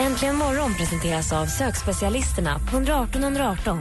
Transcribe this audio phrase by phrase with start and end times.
[0.00, 3.78] Äntligen morgon presenteras av sökspecialisterna på 118 118.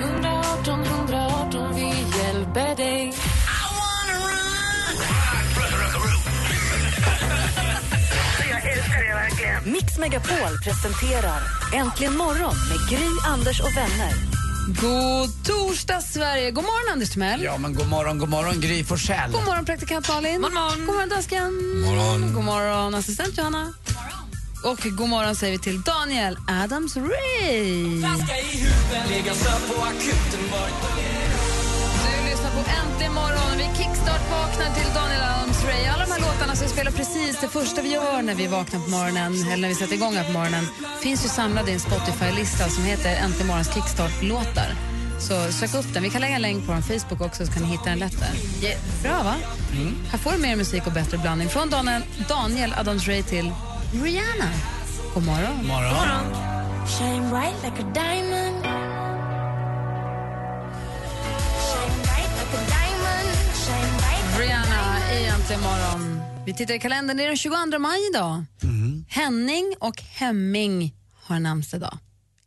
[0.00, 3.12] 118 118, vi hjälper dig.
[9.64, 11.40] Mix Megapol presenterar
[11.74, 14.12] Äntligen morgon med Gry, Anders och vänner.
[14.66, 16.50] God torsdag, Sverige!
[16.50, 17.42] God morgon, Anders Timell.
[17.42, 19.32] Ja, men god morgon, god morgon Gry Forssell.
[19.32, 20.42] God morgon, praktikant Malin.
[20.42, 21.52] God morgon, god morgon dansken.
[21.84, 22.34] morgon.
[22.34, 23.72] God morgon, assistent Johanna.
[24.66, 27.84] Och god morgon säger vi till Daniel Adams-Ray.
[32.04, 33.58] Du lyssnar på Äntligen morgon.
[33.58, 35.88] Vi kickstart-vaknar till Daniel Adams-Ray.
[35.94, 38.80] Alla de här låtarna som vi spelar precis det första vi gör när vi vaknar
[38.80, 40.66] på morgonen, eller när vi sätter igång här på morgonen,
[41.00, 44.74] finns ju samlade i en Spotify-lista som heter Äntligen morgons kickstart-låtar.
[45.20, 46.02] Så sök upp den.
[46.02, 48.20] Vi kan lägga en länk på vår Facebook också så kan ni hitta den lätt
[48.20, 48.32] där.
[49.02, 49.34] Bra, va?
[50.10, 51.48] Här får du mer musik och bättre blandning.
[51.48, 53.52] Från Daniel, Daniel Adams-Ray till
[53.92, 54.50] Rihanna.
[55.14, 55.66] God morgon.
[55.66, 56.34] morgon.
[56.98, 58.64] Shine bright like a diamond.
[61.68, 63.28] Shine bright like a diamond.
[63.64, 66.20] Shine bright Rihanna i Äntligen morgon.
[66.46, 67.16] Vi tittar i kalendern.
[67.16, 68.44] Det är den 22 maj idag.
[69.08, 71.98] Henning och Hemming har namnsdag.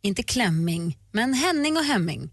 [0.02, 2.30] Inte Klämming, men Henning och Hemming.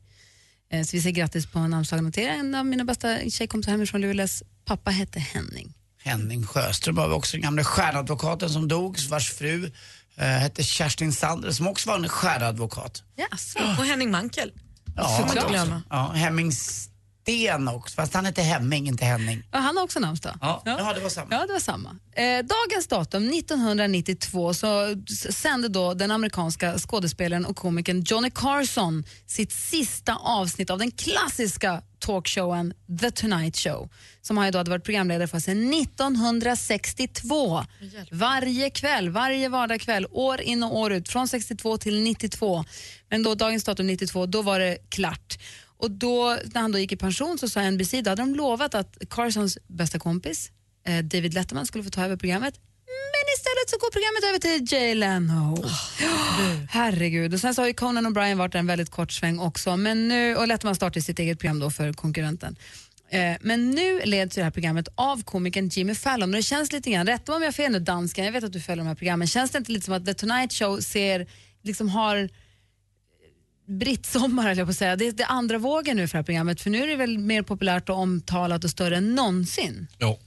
[0.72, 2.30] Eh, Så vi säger grattis på namnsdagen till er.
[2.30, 5.74] En av mina bästa tjejkompisar hemifrån Luleås pappa hette Henning.
[6.08, 9.72] Henning Sjöström har vi också den gamla stjärnadvokaten som dog, vars fru
[10.16, 13.04] eh, hette Kerstin Sander som också var en stjärnadvokat.
[13.16, 13.60] Jaså?
[13.60, 14.52] Och Henning Mankel.
[14.96, 15.82] Ja, inte också.
[15.90, 16.52] Ja, Hemming
[17.28, 19.44] Sten också, fast han hette Hemming, inte Henning.
[19.52, 20.38] Ja, han har också namnsdag.
[20.42, 20.94] Ja, ja.
[20.94, 21.28] det var samma.
[21.32, 21.90] Ja, det var samma.
[21.90, 24.96] Eh, dagens datum, 1992, så
[25.30, 31.82] sände då den amerikanska skådespelaren och komikern Johnny Carson sitt sista avsnitt av den klassiska
[32.08, 33.90] talkshowen The Tonight Show,
[34.22, 37.64] som han ju då hade varit programledare för sedan 1962.
[38.12, 42.66] Varje kväll, varje vardagskväll, år in och år ut, från 62 till 92.
[43.10, 45.40] Men då dagens datum 92, då var det klart.
[45.78, 48.76] Och då, när han då gick i pension så sa NBC, då hade de lovat
[48.76, 50.52] att Carsons bästa kompis,
[50.88, 52.60] eh, David Letterman, skulle få ta över programmet.
[53.14, 55.66] Men istället så går programmet över till Jay Leno.
[56.70, 57.34] Herregud.
[57.34, 59.78] Och sen så har ju Conan O'Brien varit där en väldigt kort sväng också.
[59.78, 62.56] Men nu, och Letterman startade sitt eget program då för konkurrenten.
[63.10, 66.30] Eh, men nu leds ju det här programmet av komikern Jimmy Fallon.
[66.30, 68.44] Och det känns lite grann, rätta mig om jag har fel nu dansken, jag vet
[68.44, 69.28] att du följer de här programmen.
[69.28, 71.28] Känns det inte lite som att The Tonight Show ser,
[71.64, 72.30] liksom har
[73.68, 74.96] brittsommar höll jag på att säga.
[74.96, 76.96] Det är, det är andra vågen nu för det här programmet för nu är det
[76.96, 79.88] väl mer populärt och omtalat och större än någonsin.
[80.00, 80.20] Jo.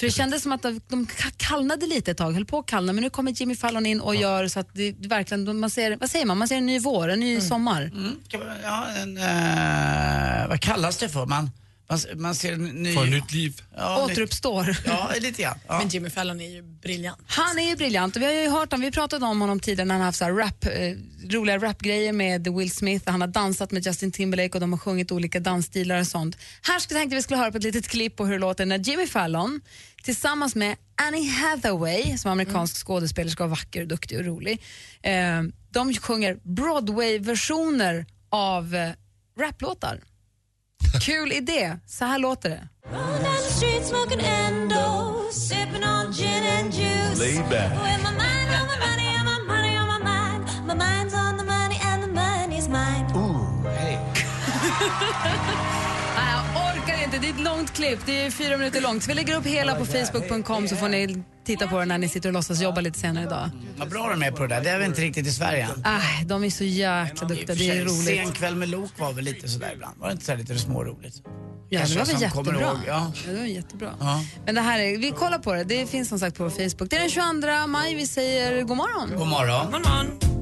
[0.00, 2.66] För det kändes som att de- de ka- kallnade lite ett tag, höll på att
[2.66, 5.96] kallna men nu kommer Jimmy Fallon in och gör så att det verkligen, man ser,
[5.96, 7.82] vad säger man, man ser en ny vår, en ny sommar.
[7.82, 11.26] Mm, kan man, ja, en, eh, vad kallas det för?
[11.26, 11.50] Man,
[11.88, 12.94] man, man ser en ny...
[12.94, 13.62] Får nytt liv.
[13.76, 14.76] Ja, Återuppstår.
[14.86, 15.58] Ja, lite grann.
[15.68, 15.78] Ja.
[15.78, 17.18] Men Jimmy Fallon är ju briljant.
[17.26, 19.84] Han är ju briljant och vi har ju hört om, vi pratade om honom tidigare
[19.84, 20.70] när han har haft så här rap, eh,
[21.30, 25.12] roliga rapgrejer med Will Smith, han har dansat med Justin Timberlake och de har sjungit
[25.12, 26.36] olika dansstilar och sånt.
[26.62, 28.78] Här skulle tänkte vi skulle höra på ett litet klipp på hur det låter när
[28.78, 29.60] Jimmy Fallon
[30.02, 34.62] tillsammans med Annie Hathaway, som är amerikansk skådespelerska och vacker, och duktig och rolig,
[35.02, 38.90] eh, de sjunger Broadway-versioner av eh,
[39.38, 40.00] raplåtar.
[41.00, 42.68] Kul idé, så här låter det.
[56.16, 57.18] Jag orkar inte.
[57.18, 57.98] Det är ett långt klipp.
[58.06, 59.02] Det är fyra minuter långt.
[59.02, 62.08] Så vi lägger upp hela på facebook.com så får ni titta på det när ni
[62.08, 63.50] sitter och låtsas jobba lite senare idag.
[63.76, 65.84] Vad bra de är på det där, det är vi inte riktigt i Sverige än.
[65.84, 67.54] Äh, de är så jäkla duktiga.
[67.54, 68.34] Det är Sen roligt.
[68.34, 69.98] kväll med Lok var väl lite sådär ibland.
[69.98, 71.22] Var det inte så lite småroligt?
[71.68, 72.60] Ja, det var väl jättebra.
[72.60, 73.12] ihåg, ja.
[73.26, 73.90] Ja, det var jättebra.
[74.00, 74.24] Ja.
[74.46, 75.64] Men det här är, vi kollar på det.
[75.64, 76.90] Det finns som sagt på Facebook.
[76.90, 77.94] Det är den 22 maj.
[77.94, 79.10] Vi säger god morgon.
[79.18, 79.64] God morgon.
[79.72, 80.33] God morgon.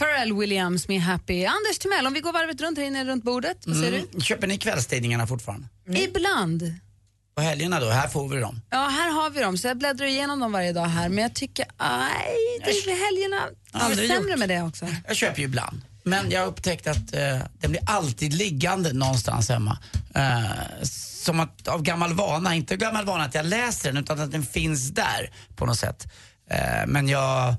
[0.00, 1.44] Pharrell Williams med Happy.
[1.44, 3.56] Anders Timell, om vi går varvet runt här inne runt bordet.
[3.66, 4.20] Vad säger Mm.
[4.20, 5.68] Köper ni kvällstidningarna fortfarande?
[5.86, 5.98] du?
[5.98, 6.74] Ibland.
[7.34, 7.88] På helgerna då?
[7.88, 8.60] Här får vi dem.
[8.70, 9.58] Ja, här har vi dem.
[9.58, 11.08] Så jag bläddrar igenom dem varje dag här.
[11.08, 13.48] Men jag tycker, aj, det är helgerna.
[13.72, 14.38] Aldrig sämre gjort.
[14.38, 14.86] med det också.
[15.06, 15.80] Jag köper ju ibland.
[16.02, 19.78] Men jag har upptäckt att eh, den blir alltid liggande någonstans hemma.
[20.14, 24.32] Eh, som att, av gammal vana, inte gammal vana att jag läser den utan att
[24.32, 26.12] den finns där på något sätt.
[26.50, 27.54] Eh, men jag,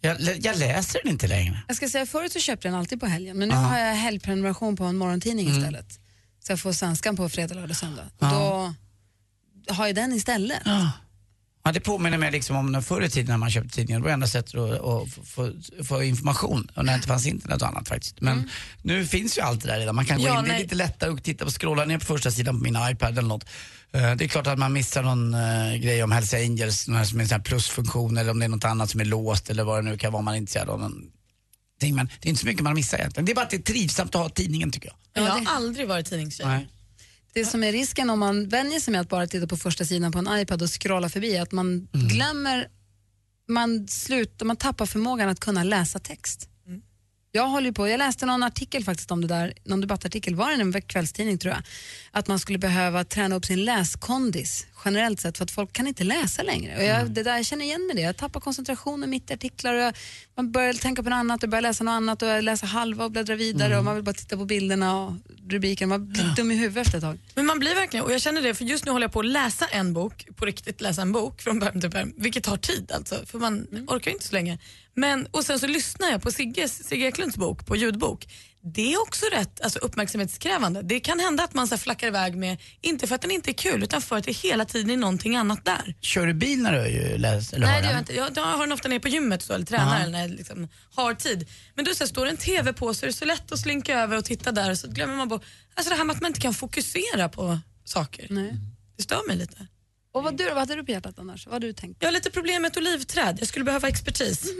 [0.00, 1.62] jag, jag läser den inte längre.
[1.68, 3.60] Jag ska säga, förut så köpte jag den alltid på helgen, men nu Ja.
[3.60, 5.58] har jag helgprenumeration på en morgontidning Mm.
[5.58, 6.00] istället.
[6.46, 8.02] Så jag får svenskan på fredag, lördag, söndag.
[8.18, 8.74] Och Då
[9.74, 10.62] har jag den istället.
[10.64, 10.90] Ja,
[11.72, 14.00] det påminner mig liksom om när förr i tiden när man köpte tidningar.
[14.00, 15.52] Det var enda sättet att, att få,
[15.84, 18.20] få, information och när det inte fanns internet och annat faktiskt.
[18.20, 18.50] Men
[18.82, 19.94] nu finns ju allt det där redan.
[19.94, 22.04] Man kan gå Ja, in, det är lite lättare att titta och scrolla ner på
[22.04, 23.44] första sidan på min iPad eller något.
[23.92, 27.18] Eh, Det är klart att man missar någon eh, grej om Hells Angels, någon som
[27.18, 29.64] är en sån här plusfunktion eller om det är något annat som är låst eller
[29.64, 30.80] vad det nu kan vara man är intresserad av.
[30.80, 31.02] någon
[31.80, 31.94] ting.
[31.94, 33.24] Men det är inte så mycket man missar egentligen.
[33.24, 35.24] Det är bara att det är trivsamt att ha tidningen tycker jag.
[35.24, 36.68] Jag har aldrig varit tidningstjej.
[37.36, 40.12] Det som är risken om man vänjer sig med att bara titta på första sidan
[40.12, 42.68] på en iPad och scrolla förbi är att man glömmer,
[43.48, 46.48] man, slutar, man tappar förmågan att kunna läsa text.
[47.36, 50.62] Jag håller på, jag läste någon artikel faktiskt om det där, någon debattartikel, var det
[50.62, 51.62] en kvällstidning tror jag,
[52.10, 56.04] att man skulle behöva träna upp sin läskondis generellt sett för att folk kan inte
[56.04, 56.76] läsa längre.
[56.76, 59.74] Och jag, det där, jag känner igen mig det, jag tappar koncentrationen mitt i artiklar
[59.74, 59.94] och jag,
[60.36, 63.04] man börjar tänka på något annat och börjar läsa något annat och jag läser halva
[63.04, 65.12] och bläddrar vidare och man vill bara titta på bilderna och
[65.48, 67.18] rubriken, man blir dum i huvudet efter ett tag.
[67.34, 69.26] Men man blir verkligen, och jag känner det för just nu håller jag på att
[69.26, 72.92] läsa en bok, på riktigt läsa en bok från pärm till pärm, vilket tar tid
[72.94, 74.58] alltså, för man orkar ju inte så länge.
[74.96, 78.26] Men, och sen så lyssnar jag på Sigges, Sigge Eklunds bok, på ljudbok.
[78.74, 80.82] Det är också rätt alltså, uppmärksamhetskrävande.
[80.82, 83.54] Det kan hända att man så flackar iväg med, inte för att den inte är
[83.54, 85.94] kul, utan för att det hela tiden är någonting annat där.
[86.00, 87.56] Kör du bil när du läser?
[87.56, 88.16] Eller Nej det gör jag inte.
[88.16, 90.68] Jag, jag har den ofta nere på gymmet så, eller tränar eller när jag liksom
[90.94, 91.48] har tid.
[91.74, 93.58] Men då så här, står det en TV på så är det så lätt att
[93.58, 95.44] slinka över och titta där och så glömmer man bort.
[95.74, 98.26] Alltså det här med att man inte kan fokusera på saker.
[98.30, 98.54] Nej.
[98.96, 99.66] Det stör mig lite.
[100.16, 101.46] Och vad, du, vad hade du på hjärtat annars?
[101.46, 101.96] Vad hade du tänkt?
[102.00, 103.36] Jag har lite problem med ett olivträd.
[103.40, 104.42] Jag skulle behöva expertis.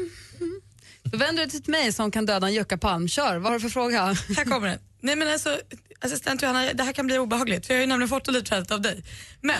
[1.02, 3.08] Då vänder du dig till mig som kan döda en juckapalm.
[3.08, 4.16] Kör, vad har du för fråga?
[4.36, 4.78] Här kommer den.
[5.00, 5.60] Nej men alltså,
[6.00, 8.80] assistent Johanna, det här kan bli obehagligt för jag har ju nämligen fått olivträdet av
[8.80, 9.04] dig.
[9.40, 9.56] Men,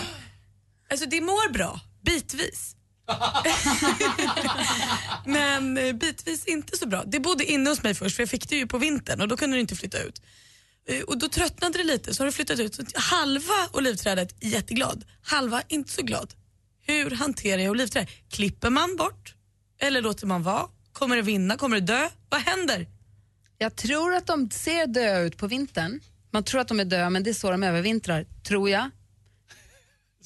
[0.89, 2.75] alltså det mår bra, bitvis.
[5.25, 7.03] men eh, bitvis inte så bra.
[7.05, 9.37] Det bodde inne hos mig först för jag fick det ju på vintern och då
[9.37, 10.21] kunde det inte flytta ut.
[10.87, 12.75] Eh, och då tröttnade det lite så har det flyttat ut.
[12.75, 16.33] Så halva olivträdet jätteglad, halva inte så glad.
[16.81, 18.07] Hur hanterar jag olivträd?
[18.29, 19.35] Klipper man bort?
[19.81, 20.67] Eller låter man vara?
[20.93, 21.57] Kommer det vinna?
[21.57, 22.09] Kommer det dö?
[22.29, 22.87] Vad händer?
[23.57, 25.99] Jag tror att de ser döda ut på vintern.
[26.31, 28.89] Man tror att de är döda, men det är så de övervintrar, tror jag.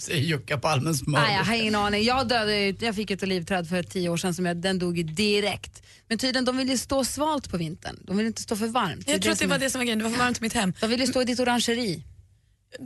[0.02, 1.28] Säger juckapalmens mördare.
[1.28, 2.04] Nej, jag har ingen aning.
[2.04, 5.04] Jag, dödade, jag fick ett olivträd för tio år sedan, som jag, den dog ju
[5.04, 5.84] direkt.
[6.08, 7.98] Men tydligen, de vill ju stå svalt på vintern.
[8.08, 9.08] De vill inte stå för varmt.
[9.10, 10.42] Jag tror att det var är- det som var grejen, det var för varmt i
[10.42, 10.74] mitt hem.
[10.82, 12.04] De vill ju stå i ditt orangeri.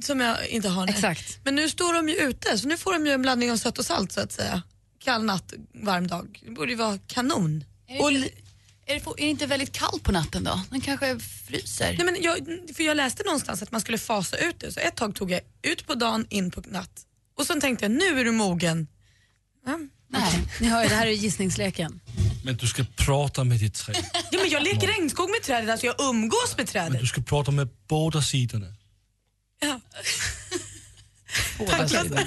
[0.03, 0.85] Som jag inte har.
[0.85, 0.95] nej.
[0.95, 1.39] Exakt.
[1.43, 3.79] Men nu står de ju ute, så nu får de ju en blandning av sött
[3.79, 4.61] och salt så att säga.
[5.03, 6.39] Kall natt, varm dag.
[6.45, 7.63] Det borde ju vara kanon.
[7.99, 8.11] Och,
[8.87, 10.61] Är det, är det inte väldigt kallt på natten då?
[10.69, 11.93] Den kanske fryser?
[11.97, 12.37] nej men jag,
[12.75, 15.41] för jag läste någonstans att man skulle fasa ut det, så ett tag tog jag
[15.61, 17.01] ut på dagen, in på natt.
[17.37, 18.87] Och sen tänkte jag, nu är du mogen.
[19.65, 19.79] Ja.
[20.09, 20.43] Nej.
[20.61, 21.99] Ni hör ju, det här är gissningsleken.
[22.43, 23.95] Men du ska prata med ditt träd.
[24.31, 26.99] Ja, men jag leker regnskog med trädet, alltså jag umgås med Men trädet.
[27.01, 28.65] du ska prata med båda sidorna.
[29.61, 29.79] Ja.
[31.57, 32.21] Båda sidorna.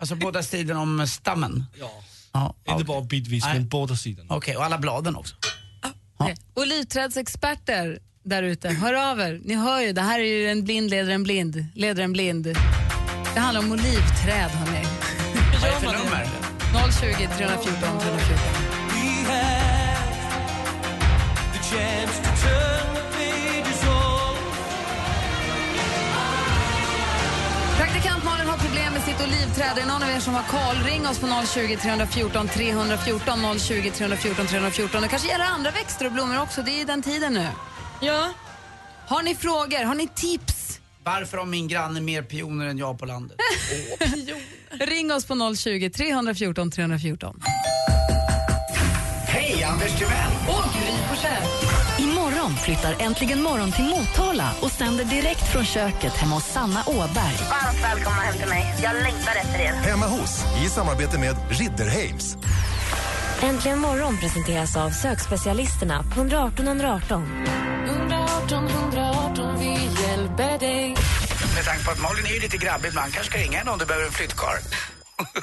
[0.00, 1.64] Alltså båda sidorna om stammen?
[1.80, 2.04] Ja.
[2.32, 3.54] Ja, Inte bara bitvis, Nej.
[3.54, 4.34] men båda sidorna.
[4.36, 5.34] Okej, och alla bladen också?
[6.18, 6.34] Okay.
[6.54, 9.40] Olivträdsexperter där ute, hör av er.
[9.44, 12.56] Ni hör ju, det här är ju en blind leder en blind, leder en blind.
[13.34, 14.84] Det handlar om olivträd, hörni.
[15.62, 16.26] Vad är det för nummer?
[16.92, 18.67] 020 314 314.
[29.18, 29.78] Sitt olivträd.
[29.78, 30.84] Är någon av er som har koll?
[30.84, 35.02] Ring oss på 020 314 314 020 314 314.
[35.02, 36.62] Det kanske gäller andra växter och blommor också.
[36.62, 37.46] Det är ju den tiden nu.
[38.00, 38.32] Ja.
[39.06, 39.84] Har ni frågor?
[39.84, 40.80] Har ni tips?
[41.04, 43.36] Varför har min granne mer pioner än jag på landet?
[44.70, 47.42] Ring oss på 020 314 314.
[49.26, 50.30] Hej, Anders Timell!
[52.68, 57.36] Flyttar Äntligen morgon till Motala och sänder direkt från köket hemma hos Sanna Åberg.
[57.50, 58.74] Varmt välkomna hem till mig.
[58.82, 59.72] Jag längtar efter er.
[59.72, 62.36] Hemma hos, i samarbete med Ridderheims.
[63.42, 67.46] Äntligen morgon presenteras av sökspecialisterna på 118 118.
[67.86, 70.96] 118 118, vi hjälper dig.
[71.54, 73.78] Med tanke på att Malin är ju lite grabbig ibland, kanske ska ringa henne om
[73.78, 74.60] du behöver en flyttkarl.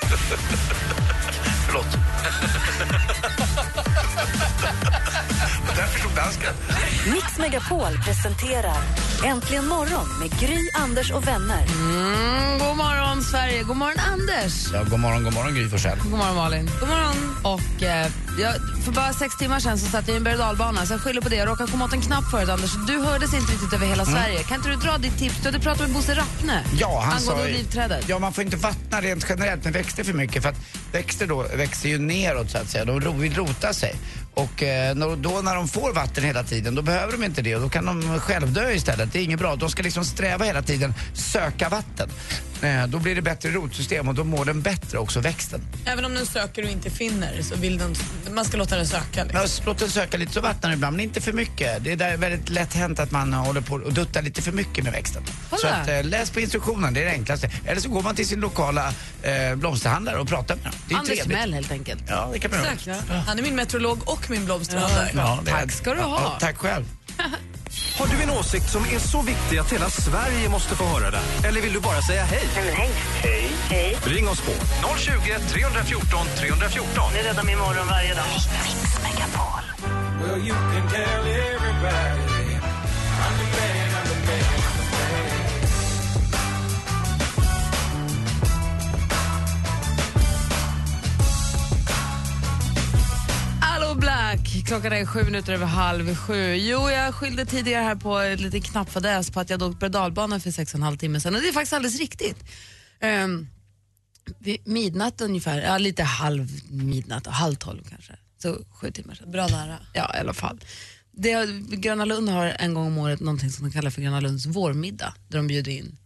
[1.66, 1.88] Förlåt.
[5.76, 6.54] Där förstod dansken.
[7.14, 8.78] Mix Megapol presenterar
[9.26, 11.66] Äntligen morgon med Gry, Anders och vänner.
[11.68, 13.64] Mm, god morgon, Sverige.
[13.64, 14.54] God morgon, Anders.
[14.74, 15.98] Ja, god morgon, god morgon Gry Forssell.
[16.00, 16.70] God morgon, Malin.
[16.80, 17.36] God morgon.
[17.44, 18.08] Och eh,
[18.40, 18.54] Jag,
[18.86, 20.38] för bara sex timmar sedan så satt jag i en berg
[20.88, 21.36] så jag skyller på det.
[21.36, 22.72] Jag råkade komma åt en knapp förut, Anders.
[22.88, 24.44] Du hördes inte riktigt över hela Sverige.
[24.44, 25.36] Kan inte du dra ditt tips?
[25.42, 28.10] Du hade pratat med Bosse Rappne Ja, han angående sa olivträdet.
[28.10, 30.58] Ja, man får inte vattna rent generellt med växter för mycket för att
[30.96, 32.86] växter då växer ju neråt så att säga.
[32.86, 33.96] De vill rota sig.
[34.34, 37.62] Och eh, då när de får vatten hela tiden, då behöver de inte det och
[37.62, 39.14] då kan de självdö istället.
[39.14, 39.56] Det är inget bra.
[39.56, 42.10] De ska liksom sträva hela tiden, söka vatten.
[42.62, 45.62] Eh, då blir det bättre rotsystem och då mår den bättre också, växten.
[45.86, 47.96] Även om den söker och inte finner så vill den,
[48.32, 49.24] man ska låta den söka.
[49.24, 49.64] Liksom.
[49.66, 51.84] Låt den söka lite så vattnar den ibland, men inte för mycket.
[51.84, 54.94] Det är väldigt lätt hänt att man håller på och duttar lite för mycket med
[54.94, 55.24] växten.
[55.50, 55.62] Kolla.
[55.62, 57.52] Så att, eh, läs på instruktionen, det är det enklaste.
[57.66, 58.94] Eller så går man till sin lokala
[59.26, 60.74] eh, blomsterhandlare och pratar med dem.
[60.88, 61.38] Det är Anders trevligt.
[61.38, 62.04] Mell helt enkelt.
[62.08, 62.72] Ja, det kan man göra.
[62.74, 63.10] Exakt.
[63.28, 65.12] Han är min meteorolog och min blomsterhandlare.
[65.16, 66.22] Ja, är- Tack ska du ha.
[66.22, 66.86] Ja, tack själv.
[68.00, 71.22] Har du en åsikt som är så viktig att hela Sverige måste få höra den?
[71.44, 72.44] Eller vill du bara säga hej?
[72.56, 72.90] Hej.
[73.24, 73.50] Hej.
[73.70, 73.98] Hej.
[74.06, 74.52] Ring oss på
[74.98, 75.12] 020
[75.50, 77.04] 314 314.
[77.14, 78.26] Ni räddar min morgon varje dag.
[80.22, 80.88] Well, you can
[94.66, 96.56] Klockan är sju minuter över halv sju.
[96.56, 100.40] Jo, jag skyllde tidigare här på ett lite knappfadäs på att jag åkte berg dalbana
[100.40, 102.38] för sex och en halv timme sedan och det är faktiskt alldeles riktigt.
[103.24, 103.48] Um,
[104.40, 108.14] vid midnatt ungefär, ja lite halv midnatt, halv tolv kanske.
[108.42, 109.32] Så sju timmar sedan.
[109.32, 109.78] Bra nära.
[109.94, 110.60] Ja, i alla fall.
[111.12, 114.46] Det, Gröna Lund har en gång om året någonting som de kallar för Gröna Lunds
[114.46, 115.98] vårmiddag där de bjuder in,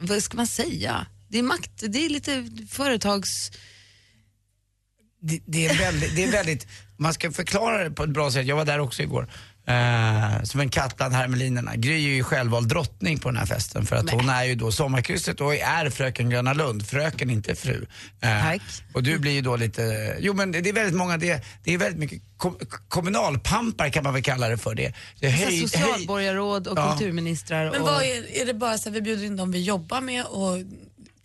[0.00, 1.06] vad ska man säga?
[1.28, 3.50] Det är makt, det är lite företags...
[5.26, 6.66] Det, det, är väldigt, det är väldigt,
[6.96, 8.46] man ska förklara det på ett bra sätt.
[8.46, 9.28] Jag var där också igår.
[9.66, 11.76] Eh, som en katt bland hermelinerna.
[11.76, 14.72] Gry är ju självvald drottning på den här festen för att hon är ju då
[14.72, 16.86] sommarkrysset och är fröken Gröna Lund.
[16.86, 17.86] Fröken, inte fru.
[18.20, 18.62] Tack.
[18.94, 21.78] Och du blir ju då lite, jo men det är väldigt många, det, det är
[21.78, 24.74] väldigt mycket kom, kommunalpampar kan man väl kalla det för.
[24.74, 26.90] Det, det Så här höj- socialborgarråd och Ja.
[26.90, 27.70] kulturministrar.
[27.70, 30.00] Men och, vad är, är det bara så att vi bjuder in dem vi jobbar
[30.00, 30.58] med och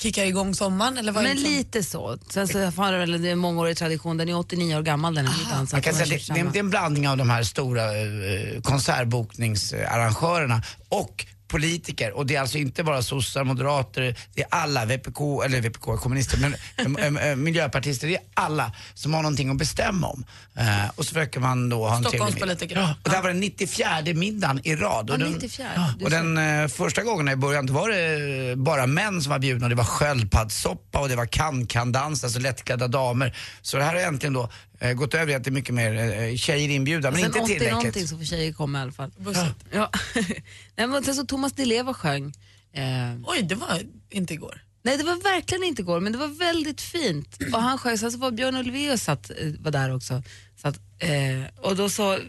[0.01, 0.97] kickar igång sommaren?
[0.97, 2.17] Eller vad men liksom- lite så.
[2.29, 5.63] Sen så har det väl en mångårig tradition, den är 89 år gammal den här
[5.63, 11.25] att kan säga det, det är en blandning av de här stora eh, konsertbokningsarrangörerna och
[11.49, 15.87] politiker och det är alltså inte bara sossar, moderater, det är alla, VPK, eller VPK
[15.93, 16.37] är kommunister,
[16.87, 20.25] men eh, miljöpartister, det är alla som har någonting att bestämma om.
[20.55, 22.03] Eh, och så försöker man då ha en.
[22.03, 22.75] Stockholmspolitiker.
[22.75, 25.05] Ja, och det här var den 94 middagen i rad.
[25.09, 25.67] Ja, Och den, 94.
[25.75, 29.29] ja, Du och den eh, första gången i början då var det bara män som
[29.31, 33.35] var bjudna och det var sköldpaddssoppa och det var kan-kan-dans, alltså lättklädda damer.
[33.61, 34.49] Så det här har äntligen då
[34.79, 35.93] eh, gått över i att det är mycket mer
[36.29, 37.71] eh, tjejer inbjudna, men Sen inte 80 tillräckligt.
[37.73, 39.11] någonting så får tjejer komma i alla fall.
[39.17, 39.55] Bussigt.
[39.71, 39.91] Ja.
[40.75, 42.33] Nej, men sen så Thomas Di Leva sjöng.
[42.73, 42.83] Eh,
[43.23, 44.61] Oj, det var inte igår.
[44.83, 47.37] nej, det var verkligen inte igår, men det var väldigt fint.
[47.53, 50.23] Och han sjöng, sen så var Björn Ulvaeus satt, eh, var där också.
[50.61, 52.19] Så att, eh, och då så,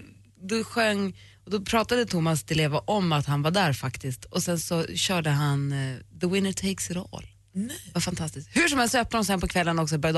[0.42, 4.24] då sjöng, och då pratade Thomas Di Leva om att han var där faktiskt.
[4.24, 7.26] Och sen så körde han eh, The winner takes it all.
[7.52, 7.90] Nej.
[7.94, 8.48] Vad fantastiskt.
[8.52, 10.14] Hur som helst så öppnade de sen på kvällen också berg.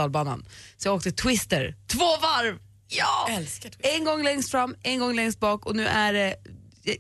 [0.77, 2.59] Så jag åkte Twister, två varv!
[2.89, 3.29] Ja!
[3.31, 3.97] Älskar Twister.
[3.97, 6.37] En gång längst fram, en gång längst bak och nu är det,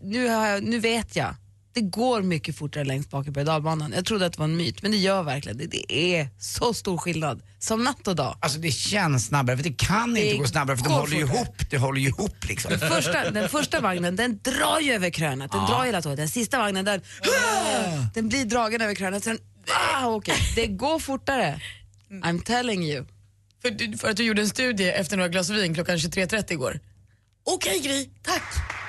[0.03, 1.35] nu, har jag, nu vet jag.
[1.75, 3.93] Det går mycket fortare längst bak i berg.
[3.95, 5.67] Jag trodde att det var en myt, men det gör verkligen det.
[5.67, 7.43] Det är så stor skillnad.
[7.59, 8.39] Som natt och dag.
[8.41, 11.23] Alltså det känns snabbare, för det kan Det inte gå snabbare för de håller ju
[11.23, 12.71] ihop, det håller ju ihop liksom.
[12.71, 16.17] Den första, den första vagnen den drar ju över krönet, den drar hela tåget.
[16.17, 17.01] Den sista vagnen den,
[18.15, 19.25] den blir dragen över krönet.
[19.25, 19.39] Sen,
[19.71, 20.37] ah, okay.
[20.54, 21.61] Det går fortare.
[22.11, 23.07] I'm telling you.
[23.62, 26.81] För, du- för att du gjorde en studie efter några glas vin klockan 23.30 igår.
[27.45, 28.42] Okej Gry, tack.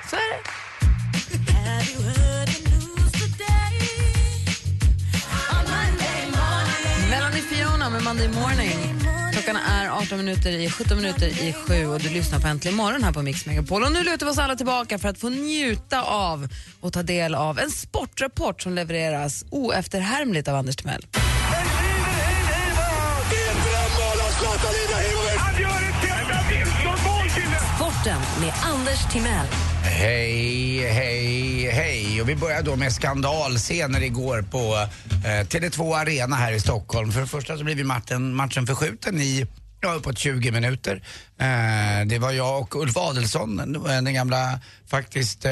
[0.10, 0.40] Så är det.
[7.10, 9.13] Melanie Fiona med Monday Morning.
[9.44, 13.04] Klockan är 18 minuter i 17 minuter i 7 och du lyssnar på Äntligen morgon
[13.04, 13.84] här på Mix Megapol.
[13.84, 16.48] Och nu lutar vi oss alla tillbaka för att få njuta av
[16.82, 21.06] och ta del av en sportrapport som levereras oefterhärmligt av Anders Timell.
[27.76, 29.48] Sporten med Anders Timell.
[29.98, 32.22] Hej, hej, hej.
[32.22, 34.88] Och vi börjar då med skandalscener igår på
[35.26, 37.12] eh, Tele2 Arena här i Stockholm.
[37.12, 39.48] För det första så blev ju matchen, matchen förskjuten i
[39.82, 41.02] ja, uppåt 20 minuter.
[41.40, 45.52] Eh, det var jag och Ulf Adelsson, den gamla faktiskt, eh,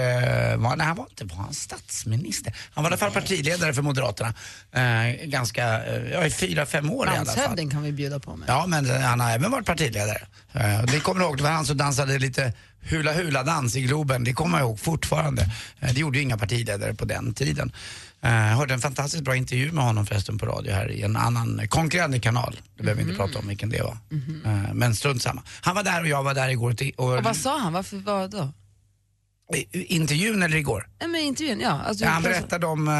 [0.57, 2.55] var, nej han var inte, var han statsminister?
[2.73, 4.33] Han var i alla fall partiledare för Moderaterna.
[4.75, 7.25] Eh, ganska, eh, ja i fyra, fem år i alla fall.
[7.25, 8.49] Landshövding kan vi bjuda på med.
[8.49, 10.21] Ja, men eh, han har även varit partiledare.
[10.53, 13.81] Eh, Det kommer jag ihåg, det var han som dansade lite hula hula dans i
[13.81, 14.23] Globen.
[14.23, 15.41] Det kommer jag ihåg fortfarande.
[15.79, 17.71] Eh, Det gjorde ju inga partiledare på den tiden.
[18.23, 21.15] Eh, Jag hörde en fantastiskt bra intervju med honom förresten på radio här i en
[21.17, 22.59] annan konkurrerande kanal.
[22.77, 23.97] Det behöver vi inte prata om vilken det var.
[24.45, 25.43] Eh, Men strunt samma.
[25.61, 26.75] Han var där och jag var där igår.
[26.97, 27.73] Och, Och vad sa han?
[27.73, 28.53] Varför, vad då?
[29.55, 30.87] I- intervjun eller igår?
[30.99, 31.81] Nej, men intervjun, ja.
[31.87, 32.93] Alltså, Ja, han berättade om eh,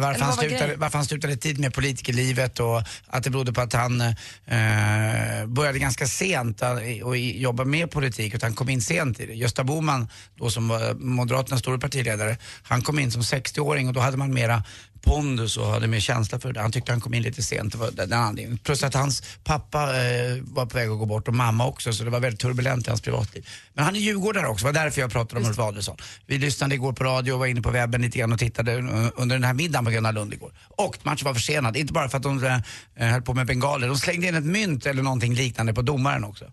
[0.00, 3.72] varför, han slutade, varför han slutade tid med politikerlivet och att det berodde på att
[3.72, 9.20] han eh, började ganska sent att och jobba med politik, utan han kom in sent
[9.20, 9.34] i det.
[9.34, 14.00] Gösta Bohman, då som var Moderaternas stora partiledare, han kom in som 60-åring och då
[14.00, 14.62] hade man mera
[15.02, 16.60] pondus och hade mer känsla för det.
[16.60, 18.58] Han tyckte han kom in lite sent, det var den anledningen.
[18.58, 22.04] Plus att hans pappa eh, var på väg att gå bort och mamma också, så
[22.04, 23.48] det var väldigt turbulent i hans privatliv.
[23.74, 25.96] Men han är djurgårdare också, det var därför jag pratade om Ulf Adelsohn.
[26.26, 28.76] Vi lyssnade igår på radio och var inne på webben lite grann och tittade
[29.16, 30.52] under den här middagen på Gröna Lund igår.
[30.68, 33.96] Och matchen var försenad, inte bara för att de eh, höll på med bengaler, de
[33.96, 36.44] slängde in ett mynt eller någonting liknande på domaren också.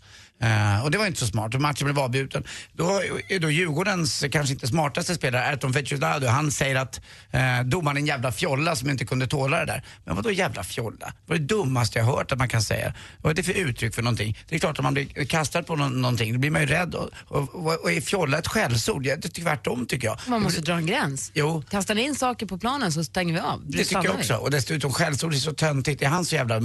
[0.41, 2.43] Eh, och det var inte så smart och matchen blev avbruten.
[2.73, 7.01] Då är då Djurgårdens kanske inte smartaste spelare, Erton Fetchudadu, han säger att
[7.31, 9.83] eh, domaren är en jävla fjolla som inte kunde tåla det där.
[10.05, 11.05] Men vadå jävla fjolla?
[11.07, 12.93] Det var det dummaste jag hört att man kan säga.
[13.21, 14.37] Vad är det för uttryck för någonting?
[14.49, 16.95] Det är klart att man blir kastad på nå- någonting, då blir man ju rädd.
[16.95, 19.03] Och, och, och, och är fjolla ett skällsord?
[19.03, 20.19] Det är tvärtom tycker jag.
[20.27, 21.31] Man måste dra en gräns.
[21.33, 21.63] Jo.
[21.69, 23.61] Kastar ni in saker på planen så stänger vi av.
[23.65, 24.19] Det tycker stannar jag vi.
[24.19, 24.35] också.
[24.35, 26.01] Och dessutom skällsord är så töntigt.
[26.01, 26.61] Är han så jävla eh,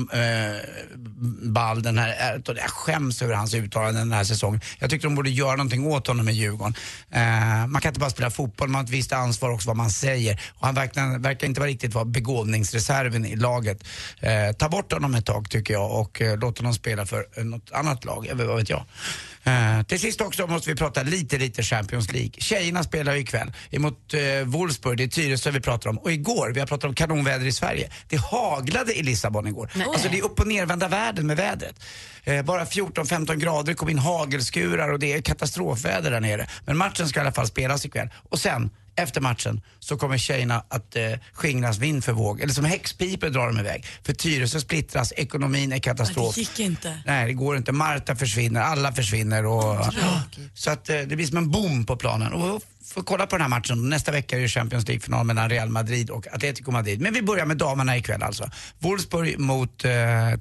[1.42, 2.56] ball den här Erton?
[2.56, 4.60] Jag skäms över hans uttalanden den här säsongen.
[4.78, 6.74] Jag tyckte de borde göra någonting åt honom i Djurgården.
[7.10, 9.90] Eh, man kan inte bara spela fotboll, man har ett visst ansvar också vad man
[9.90, 10.40] säger.
[10.58, 13.84] Och han verkar, verkar inte vara riktigt vara begåvningsreserven i laget.
[14.20, 17.44] Eh, ta bort honom ett tag tycker jag och eh, låt honom spela för eh,
[17.44, 18.84] något annat lag, vad vet jag.
[19.44, 22.32] Eh, till sist också måste vi prata lite, lite Champions League.
[22.38, 25.98] Tjejerna spelar ju ikväll emot eh, Wolfsburg, det är Tyresö vi pratar om.
[25.98, 29.70] Och igår, vi har pratat om kanonväder i Sverige, det haglade i Lissabon igår.
[29.86, 31.84] Alltså det är upp och nervända världen med vädret.
[32.24, 36.46] Eh, bara 14-15 grader, kom in hagelskurar och det är katastrofväder där nere.
[36.64, 38.08] Men matchen ska i alla fall spelas ikväll.
[38.30, 38.70] Och sen,
[39.02, 42.40] efter matchen, så kommer tjejerna att eh, skingras vind för våg.
[42.40, 43.86] Eller som häxpipor drar de iväg.
[44.02, 46.34] För Tyresö splittras, ekonomin är katastrof.
[46.34, 47.00] Det gick inte.
[47.06, 47.72] Nej, det går inte.
[47.72, 49.46] Marta försvinner, alla försvinner.
[49.46, 49.76] Och,
[50.54, 52.32] så att eh, det blir som en boom på planen.
[52.32, 53.88] Och får kolla på den här matchen.
[53.88, 57.00] Nästa vecka är det Champions League-final mellan Real Madrid och Atletico Madrid.
[57.00, 58.50] Men vi börjar med damerna ikväll alltså.
[58.78, 59.90] Wolfsburg mot eh,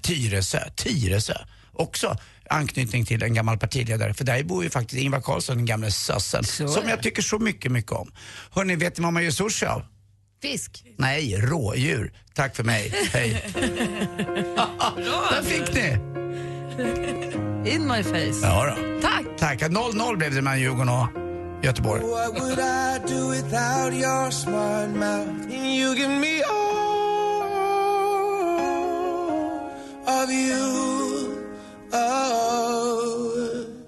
[0.01, 0.60] Tyresö.
[0.75, 1.34] Tyresö.
[1.73, 2.17] Också
[2.49, 4.13] anknytning till en gammal partiledare.
[4.13, 6.43] För där bor ju faktiskt Ingvar Carlsson, den gamle sössen.
[6.43, 8.12] Som jag tycker så mycket, mycket om.
[8.51, 9.85] Hörni, vet ni vad man gör sushi av?
[10.41, 10.83] Fisk.
[10.97, 12.13] Nej, rådjur.
[12.33, 12.93] Tack för mig.
[13.13, 13.45] Hej.
[15.31, 15.97] Där fick ni!
[17.65, 18.39] In my face.
[18.43, 18.99] Ja då.
[19.01, 19.25] Tack!
[19.38, 19.62] Tack.
[19.62, 21.07] 0-0 blev det mellan Djurgården och
[21.63, 22.01] Göteborg.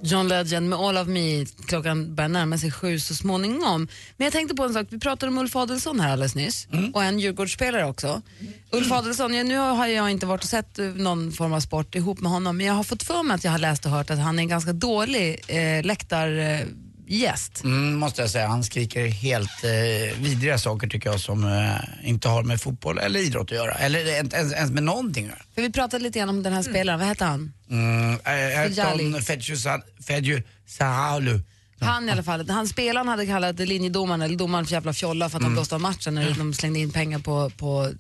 [0.04, 1.46] John Legend med All of Me.
[1.68, 3.88] Klockan börjar närma sig sju så småningom.
[4.18, 7.04] Men jag tänkte på en sak, vi pratade om Ulf Adelsohn här alldeles nyss och
[7.04, 8.22] en Djurgårdsspelare också.
[8.72, 11.96] Ulf Adelsohn, ja, nu har jag inte varit och sett eh, någon form av sport
[11.96, 14.10] ihop med honom men jag har fått för mig att jag har läst och hört
[14.10, 15.84] att han är en ganska dålig eh,
[17.12, 17.64] läktargäst.
[17.64, 18.48] Mm, måste jag säga.
[18.48, 23.20] Han skriker helt eh, vidriga saker tycker jag som eh, inte har med fotboll eller
[23.20, 23.74] idrott att göra.
[23.74, 25.42] Eller inte ens, ens med någonting att göra.
[25.56, 27.54] För vi pratade lite grann om den här spelaren, vad hette han?
[27.70, 29.08] Mm, Fedjali.
[29.08, 29.22] Erton
[30.08, 31.40] Fedju- Sahalu.
[31.80, 35.38] Han i alla fall, han spelaren hade kallat linjedomaren eller domaren för jävla fjolla för
[35.38, 37.92] att han blåste av matchen när de slängde in pengar på, på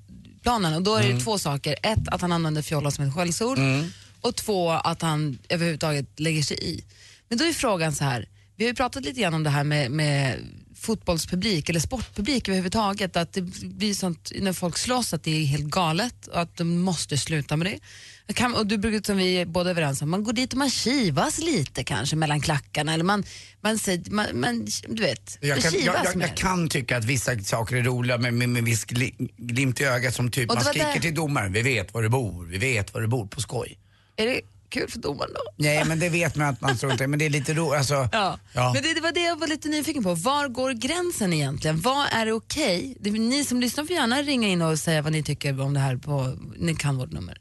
[0.44, 0.74] planen.
[0.74, 1.24] Och då är det Mm.
[1.24, 1.76] två saker.
[1.84, 3.58] Ett, att han använder fjolla som ett skällsord.
[4.22, 6.84] Och två, att han överhuvudtaget lägger sig i.
[7.30, 8.28] Men då är frågan så här,
[8.62, 10.40] vi har ju pratat lite grann om det här med, med
[10.76, 13.18] fotbollspublik eller sportpublik överhuvudtaget.
[13.18, 16.80] Att det blir sånt när folk slåss att det är helt galet och att de
[16.82, 17.80] måste sluta med det.
[18.28, 20.58] Jag Kan, och du brukar, som vi är båda överens om, man går dit och
[20.58, 23.24] man kivas lite kanske mellan klackarna eller man,
[23.62, 26.28] man säger, man, man, du vet, Jag kan, jag, kivas jag, mer.
[26.28, 29.84] jag kan tycka att vissa saker är roliga med, med, med viss gli- glimt i
[29.84, 32.94] ögat som typ man skriker det- till domaren, vi vet var du bor, vi vet
[32.94, 33.78] var du bor på skoj.
[34.16, 34.42] Är det
[34.72, 35.40] kul för domaren då?
[35.58, 37.78] Nej men det vet man att man tror inte, men det är lite roligt.
[37.78, 38.40] Alltså, Ja.
[38.54, 38.74] Ja.
[38.74, 40.14] Men det, det var det jag var lite nyfiken på.
[40.16, 41.82] Var går gränsen egentligen?
[41.82, 42.98] Vad är det okej?
[43.00, 45.80] Det- Ni som lyssnar får gärna ringa in och säga vad ni tycker om det
[45.80, 47.38] här på, ni kan vårt nummer.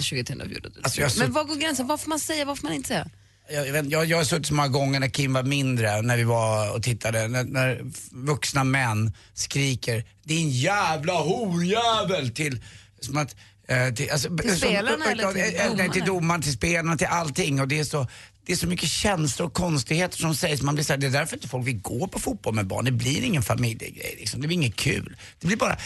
[0.00, 1.86] 020 314 Alltså, så- Men var går gränsen?
[1.86, 3.06] Vad får man säga, vad får man inte säga?
[3.50, 6.24] Jag, vet, jag, jag har suttit så många gånger när Kim var mindre, när vi
[6.24, 12.62] var och tittade, när, när vuxna män skriker din jävla horjävel till,
[13.00, 13.36] som att
[13.96, 16.06] till, alltså, Till som- spelarna eh, eller till eh, eh, Nej, till domarna?
[16.20, 17.60] domaren, till spelarna, till allting.
[17.60, 18.06] Och det är så,
[18.46, 20.62] det är så mycket känslor och konstigheter som sägs.
[20.62, 22.84] Man blir så här, det är därför inte folk vill gå på fotboll med barn.
[22.84, 24.14] Det blir ingen familjegrej.
[24.18, 24.40] Liksom.
[24.40, 25.16] Det blir inget kul.
[25.40, 25.76] Det blir bara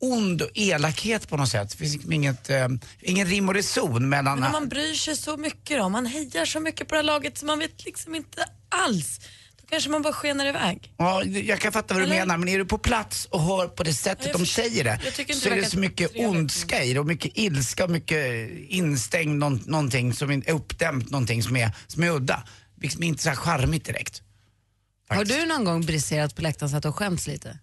[0.00, 1.70] ond och elakhet på något sätt.
[1.70, 2.68] Det finns liksom inget, eh,
[3.00, 4.40] ingen rim och reson mellan...
[4.40, 7.38] Men man bryr sig så mycket då, man hejar så mycket på det här laget
[7.38, 9.20] så man vet liksom inte alls.
[9.70, 10.94] Kanske man bara skenar iväg.
[10.96, 12.16] Ja, jag kan fatta vad du Eller?
[12.18, 15.00] menar, men är du på plats och hör på det sättet Ja, de säger det,
[15.34, 16.30] så det är det så mycket trevligt.
[16.30, 21.42] ondska i det och mycket ilska och mycket instängd någon, någonting som är uppdämt, någonting
[21.42, 22.42] som är, som är udda.
[22.80, 24.22] Liksom inte så här charmigt direkt.
[25.08, 27.58] Har du någon gång briserat på läktaren så att du har skämts lite?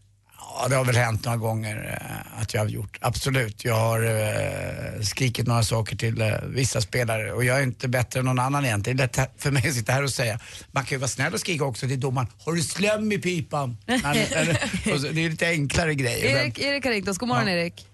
[0.59, 2.97] Ja, det har väl hänt några gånger eh, att jag har gjort.
[3.01, 3.65] Absolut.
[3.65, 8.19] Jag har eh, skrikit några saker till eh, vissa spelare och jag är inte bättre
[8.19, 8.97] än någon annan egentligen.
[8.97, 10.39] Det är lätt för mig att sitta här och säga.
[10.71, 12.27] Man kan ju vara snäll och skrika också till domaren.
[12.45, 13.77] Har du slem i pipan?
[13.85, 14.53] Men, eller,
[14.97, 16.25] så, det är lite enklare grejer.
[16.25, 17.17] Erik, Erik har ringt oss.
[17.17, 17.87] God morgon Erik.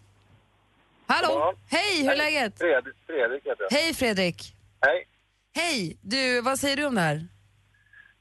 [1.07, 1.53] Hallå!
[1.69, 2.57] Hej, hur är läget?
[2.57, 3.77] Fredrik, Fredrik heter jag.
[3.77, 4.55] Hej Fredrik.
[4.81, 5.05] Hej.
[5.55, 7.27] Hej, du, vad säger du om det här?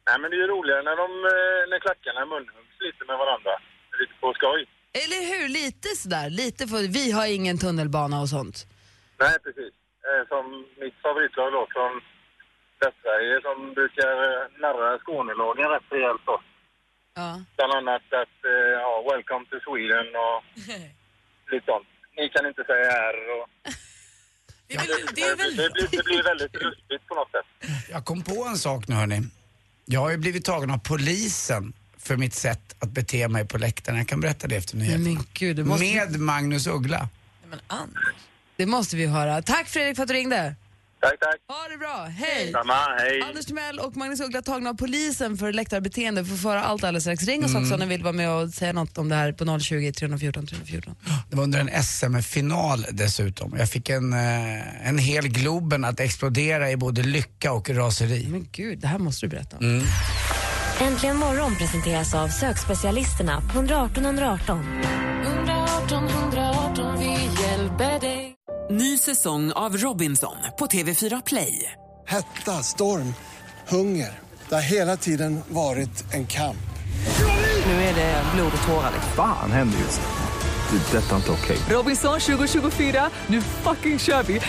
[0.09, 3.53] Nej, men det är ju roligare när, de, eh, när klackarna munhuggs lite med varandra.
[3.99, 4.61] Lite på skoj.
[5.03, 6.31] Eller hur, lite sådär.
[6.31, 8.57] Lite för, vi har ingen tunnelbana och sånt.
[9.23, 9.73] Nej, precis.
[10.09, 10.45] Eh, Som
[10.83, 11.93] mitt favoritlag då från
[12.83, 16.37] Västsverige som brukar eh, narra Skånelagen rätt rejält då.
[17.21, 17.31] Ja.
[17.57, 20.39] Bland annat att, eh, ja, welcome to Sweden och
[21.53, 21.89] lite sånt.
[22.17, 23.47] Ni kan inte säga R och...
[24.69, 25.57] Det, är väl, det, väl...
[25.57, 27.49] Det, blir, det blir väldigt lustigt på något sätt.
[27.91, 29.21] Jag kom på en sak nu hörni.
[29.85, 31.73] Jag har ju blivit tagen av polisen
[32.09, 33.99] för mitt sätt att bete mig på läktaren.
[33.99, 35.05] Jag kan berätta det efter nyheterna.
[35.05, 37.09] Men gud, det måste, Med Magnus Uggla.
[37.51, 38.15] Men Anders.
[38.57, 39.43] det måste vi höra.
[39.43, 40.55] Tack Fredrik för att du ringde.
[41.01, 41.37] Tack, tack.
[41.49, 42.05] Ha det bra.
[42.05, 42.53] Hej!
[42.53, 43.23] Samma, hej.
[43.23, 46.23] Anders Timell och Magnus Uggla tagna av polisen för läktarbeteende.
[46.23, 47.25] Vi får föra allt alldeles strax.
[47.25, 47.63] Ring oss Mm.
[47.63, 50.47] också om ni vill vara med och säga något om det här på 020 314
[50.47, 50.95] 314.
[51.31, 53.55] Det var under en SM-final dessutom.
[53.59, 58.27] Jag fick en, eh, en hel Globen att explodera i både lycka och raseri.
[58.31, 59.65] Men gud, det här måste du berätta om.
[59.65, 59.85] Mm.
[60.81, 64.65] Äntligen morgon presenteras av sökspecialisterna på 118 118.
[65.27, 68.35] 118 118, vi hjälper dig.
[68.71, 71.73] Ny säsong av Robinson på TV4 Play.
[72.07, 73.15] Hetta, storm,
[73.69, 74.19] hunger.
[74.49, 76.57] Det har hela tiden varit en kamp.
[77.67, 78.91] Nu är det blod och tårar.
[78.95, 79.13] liksom.
[79.17, 80.09] Fan händer just det.
[80.71, 81.59] Det är detta inte okej.
[81.71, 84.41] Robinson 2024, nu fucking kör vi!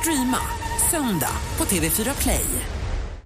[0.00, 0.38] Streama
[0.90, 2.44] söndag på TV4 Play.